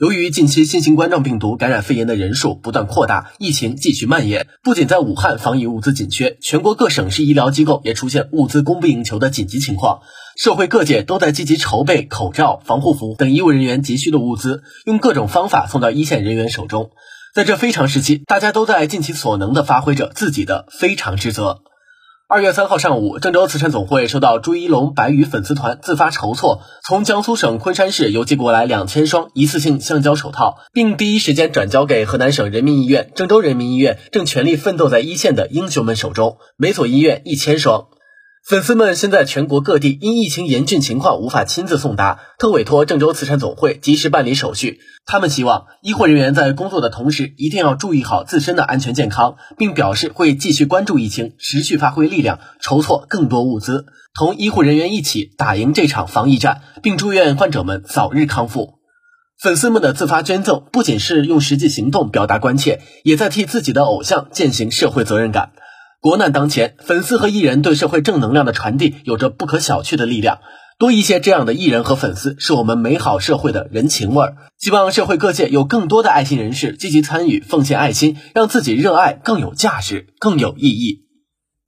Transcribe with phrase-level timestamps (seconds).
[0.00, 10.00] 由于近期新型冠状病毒感染肺炎的人数不断扩大，疫情继续蔓延，不仅在武汉防疫物资紧缺，全国各省市医疗机构也出现物资供不应求的紧急情况。
[10.38, 16.92] 社会各界都在积极筹备口罩、防护服等医务人员急需的物资，用各种方法送到一线人员手中。
[17.34, 21.58] 在这非常时期，大家都在尽其所能地发挥着自己的非常职责。
[22.32, 37.88] 二月三号上午，郑州慈善总会收到朱一龙白羽粉丝团自发筹措从江苏省昆山市邮寄过来两千双一次性橡胶手套，并第一时间转交给河南省人民医院、郑州人民医院正全力奋斗在一线的英雄们手中，每所医院一千双。
[38.42, 44.80] 粉丝们现在全国各地，因疫情严峻情况无法亲自送达，特委托郑州慈善总会及时办理手续。
[45.06, 58.80] 他们希望医护人员在工作的同时，一定要注意好自身的安全健康，并表示会继续关注疫情，持续发挥力量，筹措更多物资，同医护人员一起打赢这场防疫战，并祝愿患者们早日康复。
[59.38, 65.52] 粉丝们的自发捐赠，不仅是用实际行动表达关切，也在替自己的偶像践行社会责任感。
[66.00, 70.38] 国难当前，粉丝和艺人对社会正能量的传递有着不可小觑的力量。
[70.78, 74.36] 多一些这样的艺人和粉丝，是我们美好社会的人情味儿。
[74.56, 81.09] 希望社会各界有更多的爱心人士积极参与，奉献爱心，让自己热爱更有价值、更有意义。